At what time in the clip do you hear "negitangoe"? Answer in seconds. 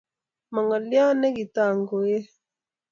1.21-2.17